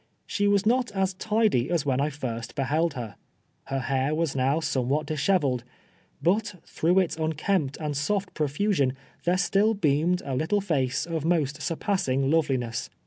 [0.25, 3.17] She Avas iii)t as tidy as when I iirst beheld her;
[3.65, 5.63] her hair was now somewhat disheveled;
[6.25, 8.93] hnt throuii'h its unkempt and soft profusion
[9.25, 12.89] there still beamed a little face of most surpassini; loveliness.